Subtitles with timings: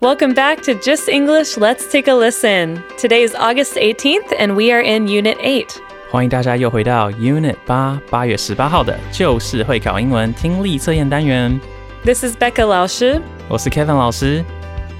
[0.00, 1.56] Welcome back to Just English.
[1.56, 2.84] Let's take a listen.
[2.96, 5.66] Today is August 18th, and we are in Unit 8.
[6.08, 11.60] 欢迎大家又回到 Unit 八八月十八号的就是会考英文听力测验单元。
[12.04, 13.20] This is Becca 老师。
[13.48, 14.44] 我是 Kevin 老师，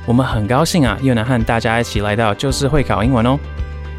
[0.04, 3.38] 我们很高兴啊，又能和大家一起来到就是会考英文哦。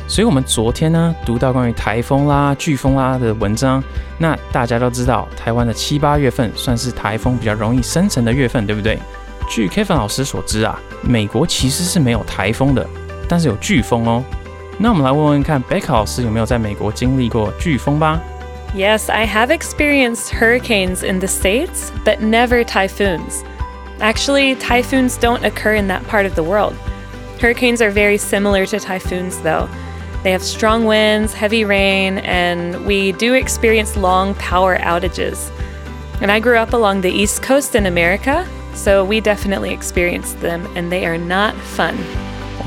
[0.05, 3.81] 所以，我们昨天呢读到关于台风啦、飓风啦的文章，
[4.17, 8.99] 那大家都知道，台湾的七八月份算是台风比较容易生成的月份，对不对？
[9.48, 12.86] 据 Kevin 老师所知啊，美国其实是没有台风的，
[13.28, 14.24] 但是有飓风哦。
[14.78, 18.20] 那我们来问问看，Becca 老师有没有在美国经历过飓风吧？
[18.74, 23.44] Yes, I have experienced hurricanes in the States, but never typhoons.
[24.00, 26.74] Actually, typhoons don't occur in that part of the world.
[27.40, 29.68] Hurricanes are very similar to typhoons, though.
[30.24, 35.50] They have strong winds, heavy rain, and we do experience long power outages.
[36.20, 40.61] And I grew up along the East Coast in America, so we definitely experienced them,
[40.75, 41.93] and they are not fun.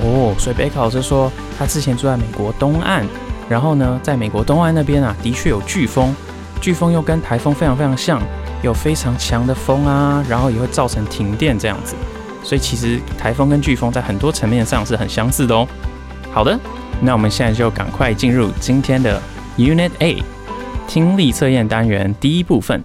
[0.00, 3.04] 哦，所以贝克老师说，他之前住在美国东岸，
[3.48, 6.14] 然后呢，在美国东岸那边啊，的确有飓风，
[6.60, 8.20] 飓风又跟台风非常非常像，
[8.62, 11.94] 有非常强的风啊，然后也会造成停电这样子。
[12.42, 15.68] 所以其实台风跟飓风在很多层面上是很相似的哦。
[16.32, 16.58] 好的，
[17.00, 19.20] 那我们现在就赶快进入今天的
[19.58, 20.22] Unit A
[20.88, 22.82] 听力测验单元第一部分。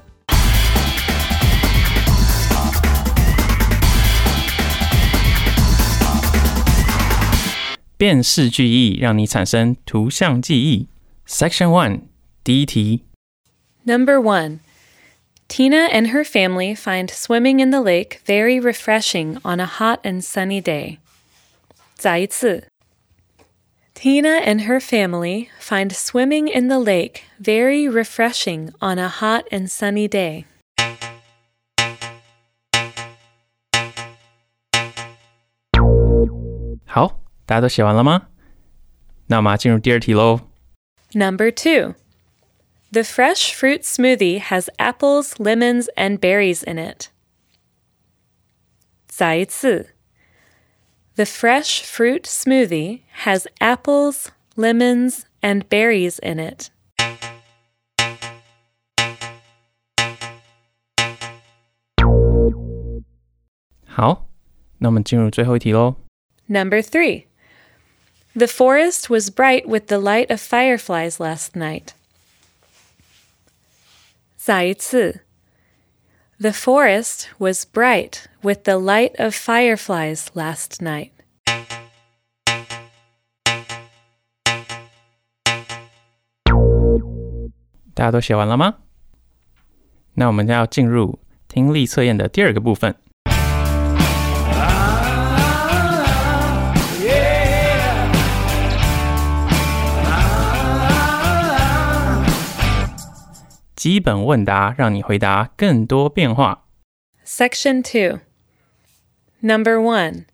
[7.96, 10.88] 辨识句意，让你产生图像记忆。
[11.26, 12.00] Section One，
[12.42, 13.04] 第一题。
[13.84, 14.60] Number one
[15.48, 20.22] Tina and her family find swimming in the lake very refreshing on a hot and
[20.22, 20.98] sunny day.
[21.94, 22.68] 再一次
[23.94, 29.68] Tina and her family find swimming in the lake very refreshing on a hot and
[29.68, 30.44] sunny day.
[37.46, 38.28] 大家都写完了吗？
[39.26, 40.40] 那我们要进入第二题喽。
[41.12, 41.94] Number two.
[42.90, 47.08] The fresh fruit smoothie has apples, lemons, and berries in it.
[49.06, 49.94] 再一次
[51.14, 56.70] The fresh fruit smoothie has apples, lemons, and berries in it.
[63.86, 64.26] 好，
[64.78, 65.96] 那我们进入最后一题喽。
[66.46, 67.24] Number three.
[68.36, 71.94] The forest was bright with the light of fireflies last night.
[74.36, 75.20] 再一次
[76.40, 81.10] The forest was bright with the light of fireflies last night.
[87.94, 88.78] 大家都写完了吗？
[90.14, 92.96] 那我们要进入听力测验的第二个部分。
[103.76, 106.64] 基本问答，让你回答更多变化。
[107.24, 108.20] Section 2.
[109.40, 110.26] Number 1.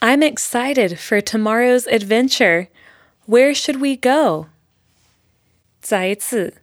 [0.00, 2.68] I'm excited for tomorrow's adventure.
[3.26, 4.46] Where should we go?
[5.80, 6.62] 再一次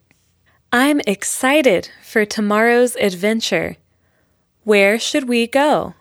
[0.70, 3.76] I'm excited for tomorrow's adventure.
[4.64, 5.94] Where should we go?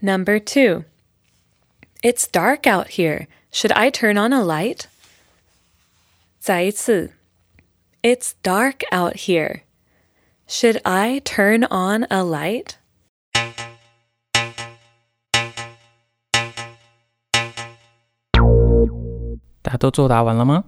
[0.00, 1.10] 那我们要准备进入第
[1.50, 1.84] 二题喽。
[1.84, 2.02] Number 2.
[2.02, 3.28] It's dark out here.
[3.50, 4.86] Should I turn on a light?
[6.38, 7.12] 再一次
[8.02, 9.62] It's dark out here.
[10.46, 12.74] Should I turn on a light?
[19.62, 20.64] 大家都作答完了吗？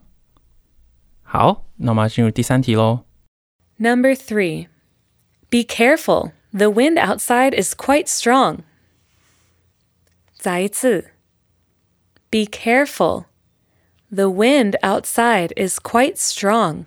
[1.23, 3.05] 好，那我们要进入第三题喽。
[3.77, 4.69] Number 3.
[5.51, 6.33] Be careful.
[6.55, 8.61] The wind outside is quite strong.
[10.39, 11.13] 再一次
[12.31, 13.25] Be careful.
[14.11, 16.85] The wind outside is quite strong.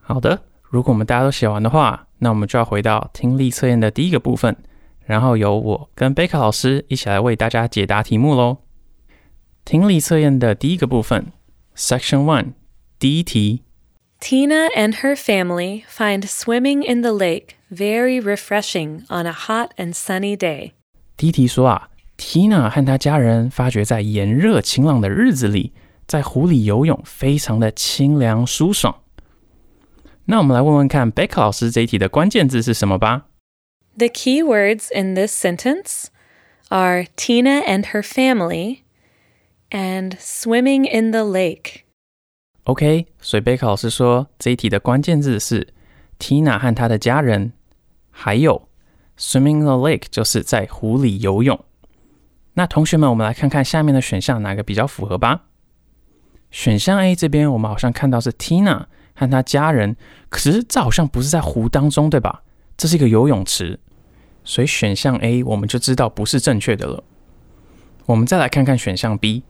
[0.00, 4.56] 好的，如果我们大家都写完的话，那我们就要回到听力测验的第一个部分，
[5.04, 8.58] 然后由我跟贝卡老师一起来为大家解答题目喽。
[9.64, 11.32] 听力测验的第一个部分
[11.74, 12.52] ，Section One，
[12.98, 13.65] 第一题。
[14.19, 20.37] Tina and her family find swimming in the lake very refreshing on a hot and sunny
[20.37, 20.73] day.
[21.17, 25.71] 第一题说啊，Tina 和她家人发觉在炎热晴朗的日子里，
[26.05, 29.01] 在湖里游泳非常的清凉舒爽。
[30.25, 33.25] 那我们来问问看贝卡老师这一题的关键字是什么吧。
[33.97, 36.05] The key words in this sentence
[36.69, 38.83] are Tina and her family
[39.69, 41.83] and swimming in the lake.
[42.66, 45.68] OK，所以贝卡老师说这一题的关键字是
[46.18, 47.52] Tina 和她的家人，
[48.10, 48.68] 还有
[49.16, 51.64] swimming in the lake 就是在湖里游泳。
[52.54, 55.44] 那同学们，我们来看看下面的选项哪个比较符合吧。
[56.50, 59.96] 选项 A 这边我们好像看到是 Tina 和她家人，
[60.28, 62.42] 可是这好像不是在湖当中，对吧？
[62.76, 63.78] 这是一个游泳池，
[64.42, 67.04] 所以选项 A 我们就知道不是正确的了。
[68.06, 69.44] 我们再来看看选项 B。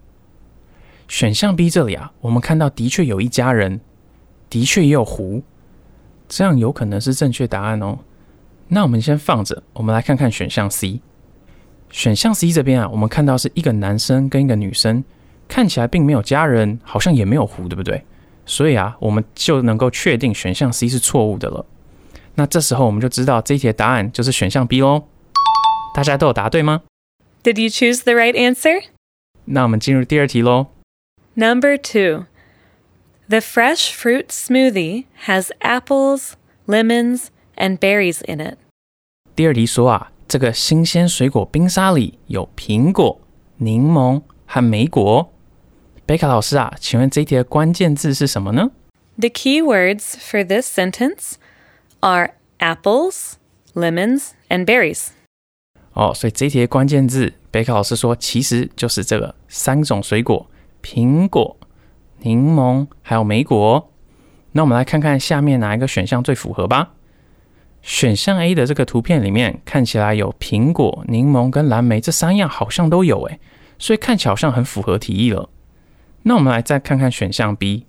[1.08, 3.80] 选项 B 这里啊，我们看到的确有一家人，
[4.50, 5.42] 的确也有湖，
[6.28, 7.98] 这样有可能是正确答案哦。
[8.68, 11.00] 那我们先放着，我们来看看选项 C。
[11.90, 15.04] 选项 C 这边啊，我们看到是一个男生跟一个女生，
[15.46, 18.04] 看起来并没有家人，好像也没有湖，对不对？
[18.44, 21.64] 所以啊，我们就能够确定选项 C 是错误的了。
[22.34, 25.04] 那这时候我们就知道这一题的答案就是选项 B 喽。
[25.94, 26.82] 大家都有答对吗
[27.42, 28.82] ？Did you choose the right answer?
[29.44, 30.66] 那我们进入第二题喽。
[31.35, 32.25] Number two.
[33.29, 36.33] The fresh fruit smoothie has apples,
[36.67, 38.57] lemons, and berries in it.
[39.35, 43.21] 第二题说啊，这个新鲜水果冰沙里有苹果、
[43.57, 45.31] 柠檬和莓果。
[46.05, 48.71] 贝卡老师啊，请问这一题的关键字是什么呢？
[49.17, 51.35] The key words for this sentence
[52.01, 53.35] are apples,
[53.73, 55.11] lemons, and berries.
[55.93, 60.49] 哦，所以这一题的关键字，贝卡老师说其实就是这个三种水果：
[60.88, 61.56] 苹果、
[62.20, 63.90] 柠檬还有莓果。
[64.52, 66.92] 那我们来看看下面哪一个选项最符合吧。
[67.82, 73.40] 选项 A 的这个图片里面看起来有苹果、柠檬跟蓝莓这三样好像都有诶，
[73.80, 75.48] 所以看起来好像很符合题意了。
[76.22, 77.86] 那我们来再看看选项 B。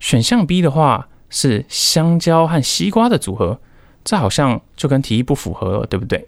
[0.00, 3.60] 选项 B 的话是香蕉和西瓜的组合，
[4.02, 6.26] 这好像就跟题意不符合了，对不对？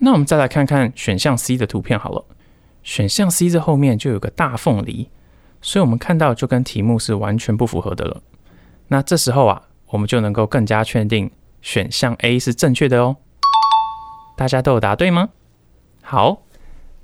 [0.00, 2.22] 那我们再来看看选项 C 的图片好了。
[2.82, 5.08] 选项 C 这后面就有个大凤梨，
[5.60, 8.22] 所以我们看到就跟题目是完全不符合的了。
[8.88, 11.30] 那这时候啊，我们就能够更加确定
[11.62, 13.16] 选项 A 是正确的哦。
[14.36, 15.28] 大家都有答对吗？
[16.02, 16.42] 好，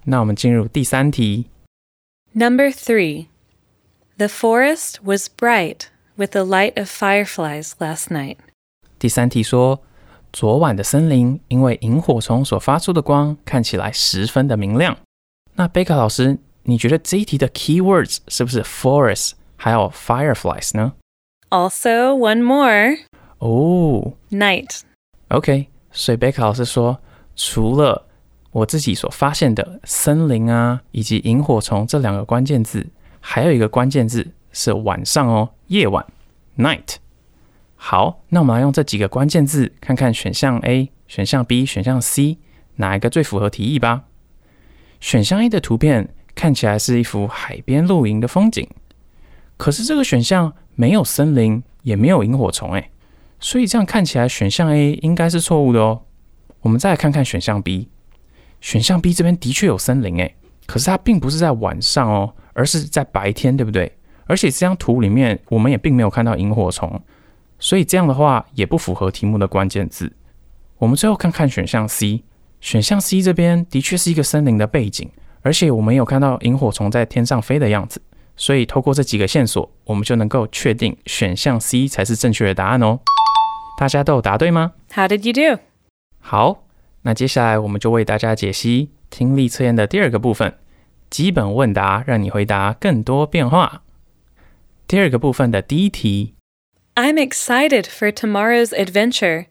[0.05, 1.46] 那我们进入第三题。
[2.32, 3.26] Number three.
[4.19, 8.38] The forest was bright with the light of fireflies last night.
[8.99, 9.82] 第三题说，
[10.32, 14.96] 昨晚的森林因为萤火虫所发出的光看起来十分的明亮。
[15.58, 20.93] 那贝卡老师，你觉得这一题的 keywords 是不是 forest 还有 fireflies 呢
[21.49, 22.99] ？Also, one more
[23.38, 24.82] 哦、night.
[25.29, 26.99] OK，所以贝卡老师说，
[27.35, 28.06] 除了
[28.50, 32.87] 我自己所发现的森林啊，以及萤火虫这两个关键字，
[33.20, 36.05] 还有一个关键字是晚上哦，夜晚
[36.58, 36.97] night。
[37.76, 42.37] 好，那我们来用这几个关键字看看选项 A、选项 B、选项 C
[42.75, 44.03] 哪一个最符合题意吧。
[45.00, 48.69] 选项 A 的图片看起来是一幅海边露营的风景，
[49.56, 52.91] 可是这个选项没有森林，也没有萤火虫，诶，
[53.38, 56.03] 所以这样看起来选项 A 应该是错误的哦。
[56.60, 57.88] 我们再来看看选项 B，
[58.60, 60.34] 选项 B 这边的确有森林诶，
[60.67, 63.93] 可是它并不是在晚上哦，而是在白天，对不对？
[64.26, 67.00] 而且这张图里面我们也并没有看到萤火虫，
[67.60, 70.12] 所以这样的话也不符合题目的关键字。
[70.79, 72.24] 我们最后看看选项 C，
[72.67, 75.08] 选项 C 这边的确是一个森林的背景，
[75.43, 78.03] 而且我们有看到萤火虫在天上飞的样子，
[78.37, 82.99] 所以透过这几个线索，我们就能够确定选项 C 才是正确的答案哦。
[83.79, 85.63] 大家都有答对吗？How did you do?
[86.19, 86.65] 好，
[87.03, 90.58] 那接下来我们就为大家解析听力测验的第二个部分——
[91.08, 93.85] 基本问答，让你回答更多变化。
[94.89, 96.35] 第二个部分的第一题
[96.96, 99.46] ，I'm excited for tomorrow's adventure.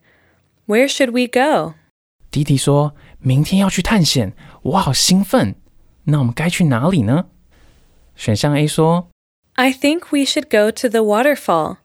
[0.68, 1.76] Where should we go?
[2.30, 2.94] 第一题说
[3.26, 5.56] 明天要去探险，我好兴奋。
[6.04, 7.26] 那我们该去哪里呢？
[8.16, 9.10] 选项 A 说
[9.54, 11.78] I think we should go to the waterfall.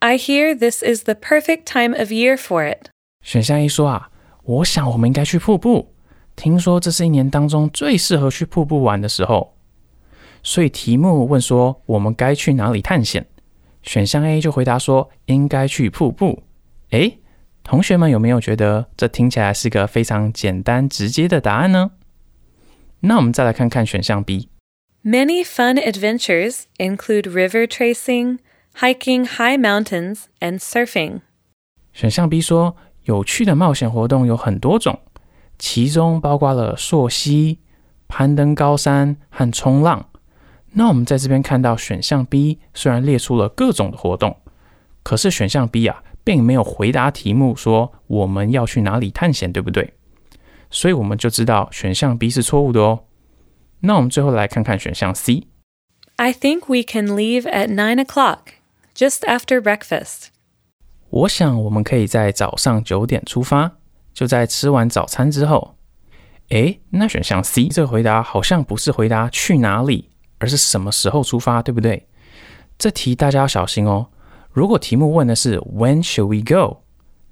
[0.00, 2.88] I hear this is the perfect time of year for it.
[3.22, 4.10] 选项 A 说啊，
[4.42, 5.94] 我想我们应该去瀑布。
[6.34, 9.54] 听说这是一年当中最适合去瀑布玩的时候。
[10.42, 13.24] 所以题目问说我们该去哪里探险？
[13.84, 16.42] 选项 A 就回答说应该去瀑布。
[16.90, 17.20] 诶，
[17.64, 21.92] 同学们有没有觉得这听起来是个非常简单直接的答案呢？
[23.00, 24.50] 那我们再来看看选项 B。
[25.02, 28.38] Many fun adventures include river tracing,
[28.78, 31.22] hiking high mountains, and surfing.
[31.94, 35.00] 选项 B 说，有趣的冒险活动有很多种，
[35.58, 37.60] 其中包括了溯溪、
[38.08, 40.10] 攀登高山和冲浪。
[40.72, 44.36] 那我们在这边看到选项 B 虽然列出了各种的活动，
[45.02, 49.92] 可是选项 B 啊，并没有回答题目说我们要去哪里探险，对不对？
[50.70, 53.04] 所以我们就知道选项 B 是错误的哦。
[53.80, 55.46] 那我们最后来看看选项 C。
[56.16, 58.54] I think we can leave at nine o'clock,
[58.94, 60.28] just after breakfast.
[61.10, 63.72] 我想我们可以在早上九点出发，
[64.12, 65.76] 就在吃完早餐之后。
[66.48, 72.06] 诶，那选项 C 这个回答好像不是回答去哪里，而是什么时候出发，对不对？
[72.76, 74.08] 这题大家要小心哦。
[74.54, 76.84] 如果题目问的是 When should we go，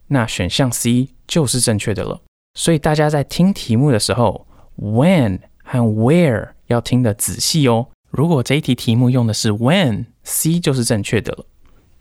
[0.09, 2.21] 那选项 C 就是正确的了。
[2.55, 7.91] 所以大家在听题目的时候，When 和 Where 要听得仔细哦。
[8.11, 11.47] 如果这一题题目用的是 When，C 就是正确的了。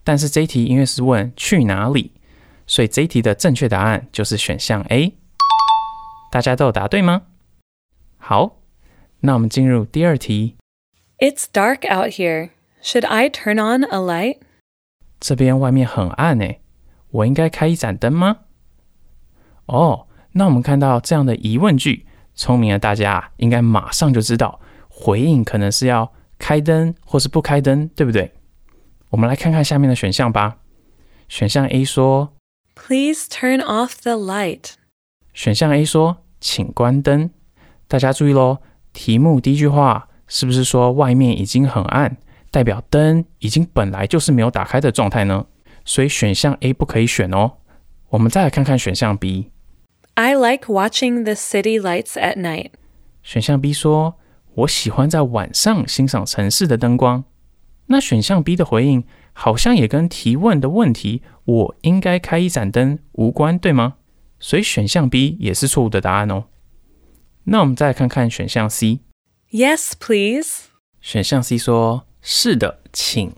[0.04, 2.13] 但是这一题因为是问去哪里，
[2.66, 5.13] 所以这一题的正确答案就是选项 A。
[6.32, 7.22] 大家都有答对吗？
[8.18, 8.58] 好，
[9.20, 10.56] 那我们进入第二题。
[11.20, 12.50] It's dark out here.
[12.82, 14.38] Should I turn on a light?
[15.22, 16.60] 这边外面很暗诶，
[17.12, 18.40] 我应该开一盏灯吗？
[19.68, 24.60] 哦，那我们看到这样的疑问句，聪明的大家啊应该马上就知道
[24.90, 28.34] 回应可能是要开灯或是不开灯，对不对？
[29.12, 30.58] 我们来看看下面的选项吧。
[31.30, 32.34] 选项 A 说
[32.74, 34.74] ，Please turn off the light.
[35.34, 37.30] 选项 A 说，请关灯。
[37.88, 38.58] 大家注意喽，
[38.92, 42.18] 题目第一句话是不是说外面已经很暗，
[42.51, 45.48] 代表灯已经本来就是没有打开的状态呢？
[45.86, 47.53] 所以选项 A 不可以选哦。
[48.10, 49.50] 我们再来看看选项 B。
[50.15, 52.72] I like watching the city lights at night.
[53.24, 54.15] 选项 B 说，
[54.53, 57.24] 我喜欢在晚上欣赏城市的灯光。
[57.88, 63.96] 那选项 B 的回应好像也跟提问的问题“我应该开一盏灯”无关，对吗？
[64.39, 66.46] 所以选项 B 也是错误的答案哦。
[67.46, 69.00] 那我们再来看看选项 C。
[69.51, 70.65] Yes, please.
[71.00, 73.34] 选项 C 说：“是的，请。”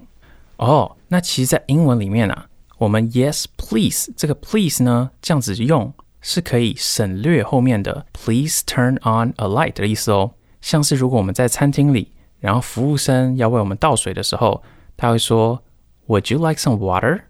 [0.57, 2.47] 哦，那其实，在英文里面啊，
[2.77, 10.31] 我们 Yes please 这个 please 呢，这样子用是可以省略后面的 Please turn on a light 的意思哦。
[10.61, 14.63] 像是如果我们在餐厅里，然后服务生要为我们倒水的时候，
[14.95, 15.61] 他会说
[16.07, 17.23] Would you like some water？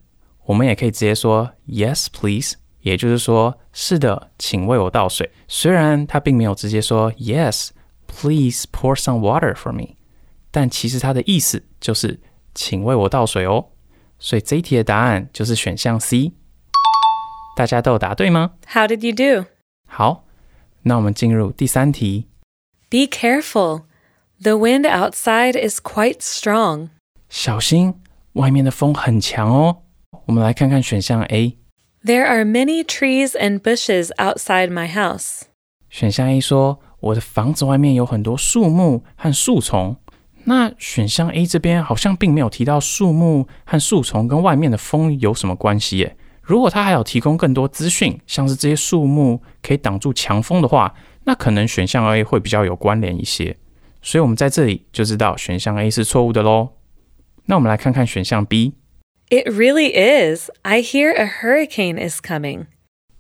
[0.46, 5.32] 我们也可以直接说 Yes please，也就是说是的，请为我倒水。
[5.48, 7.70] 虽然他并没有直接说 Yes。
[8.06, 9.96] Please pour some water for me。
[10.53, 12.21] 但其实它的意思就是
[12.55, 13.67] 请为我倒水哦。
[14.19, 16.33] 所以这一题的答案就是选项 C。
[17.57, 18.53] 大家都有答对吗？
[18.69, 19.49] How did you do?
[19.87, 20.25] 好，
[20.83, 22.27] 那我们进入第三题。
[22.89, 23.83] Be careful.
[24.41, 26.91] The wind outside is quite strong.
[27.29, 27.95] 小心，
[28.35, 29.83] 外面的风很强哦。
[30.27, 31.59] 我们来看看选项 A。
[32.05, 35.43] There are many trees and bushes outside my house.
[35.91, 39.97] 选项 A 说，我的房子外面有很多树木和树丛。
[40.46, 46.18] 那选项 A 这边好像并没有提到树木和树丛跟外面的风有什么关系耶。
[46.42, 53.56] 如果它还有提供更多资讯，像是这些树木可以挡住强风的话，那可能选项 A 会比较有关联一些。
[54.02, 56.74] 所以我们在这里就知道选项 A 是错误的喽。
[57.46, 58.74] 那我们来看看选项 B。
[59.30, 60.50] It really is.
[60.64, 62.66] I hear a hurricane is coming.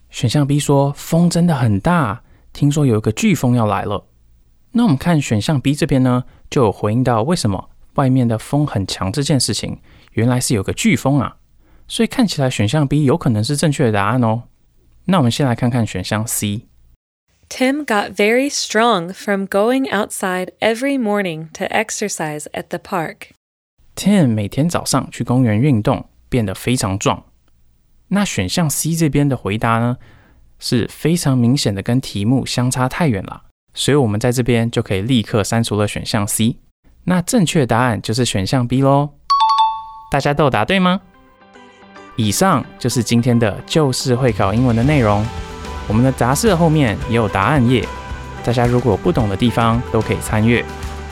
[0.09, 4.05] 选项 B 说风真的很大，听说有一个飓风要来了。
[4.73, 9.79] 那我们看选项 B 这边呢，就有回应到为什么外面的风很强这件事情，
[10.13, 11.37] 原来是有个飓风啊，
[11.87, 14.43] 所以看起来选项 B 有可能是正确的答案哦。
[15.05, 16.67] 那我们先来看看选项 C。
[17.49, 23.27] Tim got very strong from going outside every morning to exercise at the park.
[23.95, 27.25] Tim 每天早上去公园运动，变得非常壮。
[28.07, 29.97] 那选项 C 这边的回答呢，
[30.57, 36.57] 是非常明显的跟题目相差太远了，所以我们在这边就可以立刻删除了选项 C。
[37.05, 39.09] 那正确答案就是选项 B 喽。
[40.11, 41.01] 大家都答对吗？
[42.15, 45.25] 以上就是今天的旧式会考英文的内容。
[45.87, 47.85] 我们的杂志后面也有答案页，
[48.43, 50.63] 大家如果不懂的地方都可以参阅。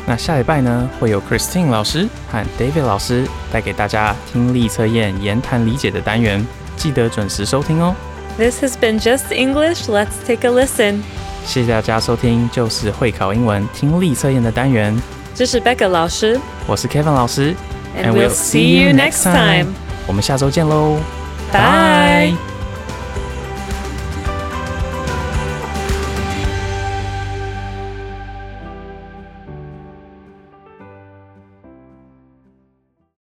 [0.06, 6.46] 那下礼拜呢，会有 Christine 老师和 David 老师带给大家听力测验、言谈理解的单元，
[6.78, 7.96] 记得准时收听哦。
[8.38, 9.90] This has been Just English.
[9.90, 11.02] Let's take a listen.
[11.46, 14.96] 谢谢大家收听，就是会考英文听力测验的单元。
[15.34, 17.56] 这是 Becca 老师我是 Kevin 老师
[17.98, 19.68] And we'll see you next time.
[20.08, 20.98] 我们下周见喽
[21.52, 22.51] ，Bye.